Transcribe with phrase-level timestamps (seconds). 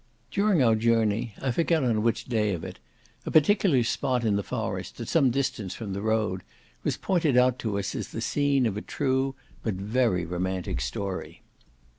[0.31, 2.79] During our journey, I forget on which day of it,
[3.23, 6.41] a particular spot in the forest, at some distance from the road,
[6.83, 11.43] was pointed out to us as the scene of a true, but very romantic story.